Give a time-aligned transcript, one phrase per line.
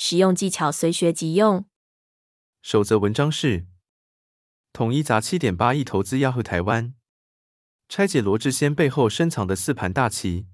[0.00, 1.64] 实用技巧随学即用。
[2.62, 3.66] 首则文章是：
[4.72, 6.94] 统一砸七点八亿投资 Yahoo 台湾，
[7.88, 10.46] 拆解罗志先背后深藏的四盘大棋。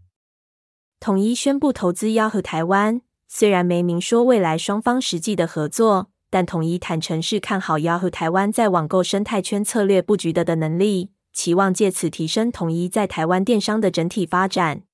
[0.99, 14.85] 统一宣布投资 Yahoo 台湾，虽然没明说未来双方实际的合作，但统一坦诚是看好 Yahoo 台湾在网购生态圈策略布局的的能力，期望借此提升统一在台湾电商的整体发展。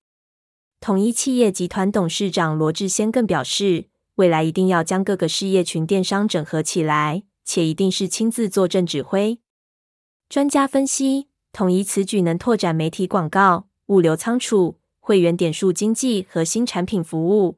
[0.80, 3.89] 统一企业集团董事长罗志先更表示。
[4.20, 9.38] 未来一定要将各个事业群电商整合起来，且一定是亲自坐镇指挥。
[10.28, 17.56] 专家分析，统一此举能拓展媒体广告、物流仓储、会员点数经济和新产品服务。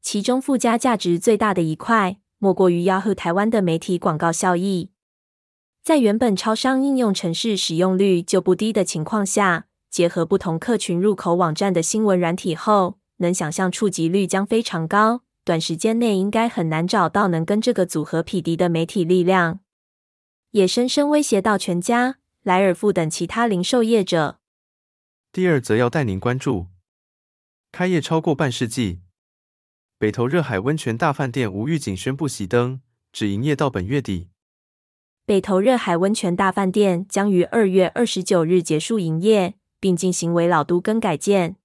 [0.00, 4.90] 其中附加价值最大的一块，莫过于 Yahoo 台湾的媒体广告效益。
[5.82, 15.22] 在原本超商应用程式使用率就不低的情况下，结合不同客群入口网站的新闻软体后，能想象触及率将非常高。
[15.44, 19.60] 短时间内应该很难找到能跟这个组合匹敌的媒体力量，
[20.52, 24.38] 也深深威胁到全家、莱尔富等其他零售业者。
[25.30, 26.68] 第二则要带您关注，
[27.70, 29.00] 开业超过半世纪，
[29.98, 32.80] 北投热海温泉大饭店无预警宣布熄灯，
[33.12, 34.30] 只营业到本月底。
[35.26, 41.56] 北投热海温泉大饭店将于二月二十九日结束营业，并进行为老都更改建。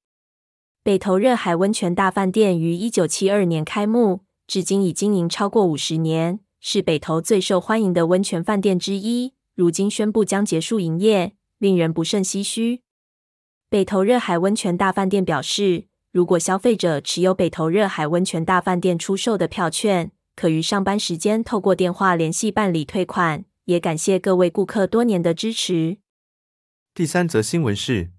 [0.89, 9.35] 北投热海温泉大饭店于一九七二年开幕，至今已经营超过五十年，是北投最受欢迎的温泉饭店之一。
[9.53, 12.81] 如今宣布将结束营业，令人不胜唏嘘。
[13.69, 23.45] 北投热海温泉大饭店表示，如果消费者持有北投热海温泉大饭店出售的票券，可于上班时间透过电话联系办理退款。
[23.65, 25.97] 也感谢各位顾客多年的支持。
[26.95, 28.09] 第三则新闻是。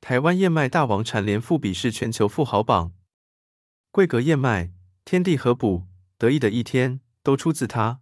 [0.00, 2.92] 台湾燕麦大王蝉联富比士全球富豪榜，
[3.92, 4.70] 桂格燕麦、
[5.04, 5.82] 天地合补、
[6.16, 8.00] 得意的一天都出自他。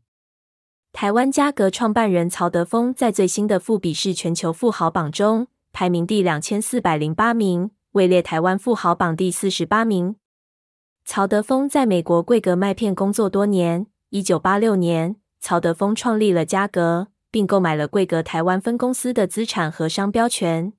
[0.92, 10.14] 台湾嘉格创办人曹德峰在最新的富比士全球富豪榜中排名第两千四百零八名，位列台湾富豪榜第四十八名。
[11.04, 20.72] 曹德峰在美国桂格麦片工作多年，一九八六年，曹德峰创立了嘉格，并购买了桂格台湾分公司的资产和商标权。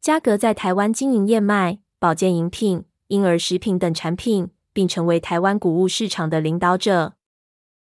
[0.00, 7.16] 嘉格在台湾经营燕麦、保健饮品、婴儿食品等产品，并成为台湾谷物市场的领导者。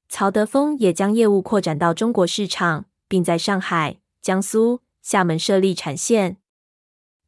[0.10, 6.36] 曹德丰也将业务扩展到中国市场，并在上海、江苏、厦门设立产线。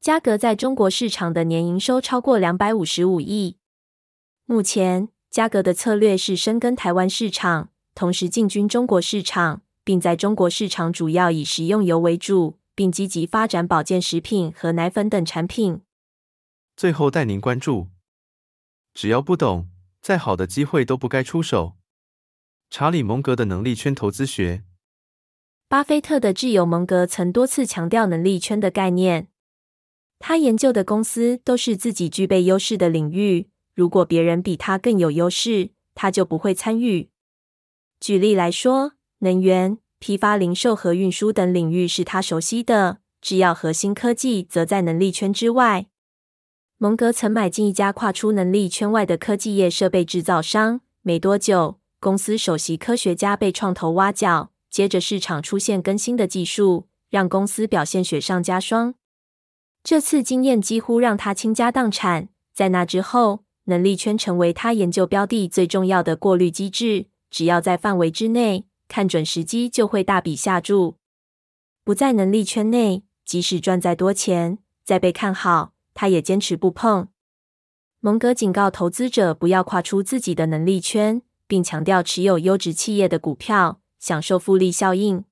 [0.01, 3.55] 嘉格在中国市场的年营收超过两百五十五亿。
[4.45, 12.57] 目前，嘉格的策略是深耕台湾市场，同时进军中国市场，并在中国市场主要以食用油为主。
[12.75, 15.81] 并积极发展保健食品和奶粉等产品。
[16.75, 17.87] 最后带您关注：
[18.93, 19.69] 只要不懂，
[20.01, 21.77] 再好的机会都不该出手。
[22.69, 24.63] 查理·蒙格的能力圈投资学。
[25.67, 29.29] 巴菲特的挚友蒙格曾多次强调能力圈的概念。
[30.19, 37.09] 他研究的公司都是自己具备优势的领域，如果别人比他更有优势，他就不会参与。
[37.99, 39.77] 举例来说，能源。
[39.99, 45.87] 批发、零售和运输等领域是他熟悉的，制药和新科技则在能力圈之外。
[46.77, 58.95] 蒙格曾买进一家跨出能力圈外的科技业设备制造商，没多久，公司首席科学家被创投挖角，接着市场出现更新的技术，让公司表现雪上加霜。
[59.83, 62.29] 这次经验几乎让他倾家荡产。
[62.53, 68.65] 在那之后，能力圈成为他研究标的最重要的过滤机制，只要在范围之内。
[68.87, 70.97] 看准时机就会大笔下注，
[71.83, 77.09] 不在能力圈内，即使赚再多钱，再被看好，他也坚持不碰。
[77.99, 85.25] 蒙格警告投资者不要跨出自己的能力圈，并强调持有优质企业的股票，享受复利效应。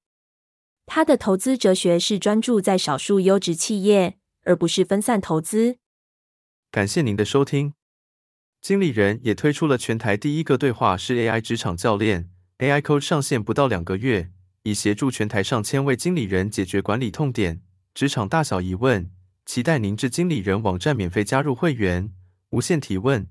[0.85, 5.77] 他的投资哲学是专注在少数优质企业，而不是分散投资。
[6.71, 7.75] 感谢您的收听。
[8.59, 12.31] 经理人也推出了全台第一个对话式 AI 职场教练。
[12.63, 14.31] AI Coach 上线不到两个月，
[14.61, 17.61] 已协助全台上千位经理人解决管理痛点、
[17.93, 19.11] 职场大小疑问。
[19.45, 22.13] 期待您至经理人网站免费加入会员，
[22.51, 23.27] 无限提问。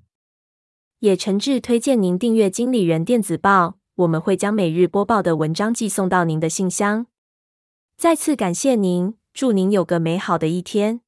[0.98, 7.06] 也诚挚推荐您订阅经理人电子报，我们会将每日播报的文章寄送到您的信箱。
[7.96, 11.00] 再次感谢您，祝您有个美好的一天。